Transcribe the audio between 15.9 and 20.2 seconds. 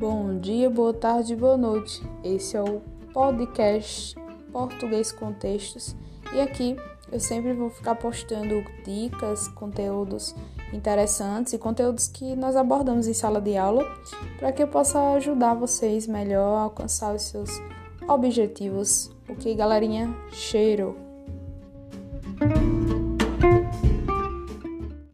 melhor a alcançar os seus objetivos. Ok, galerinha?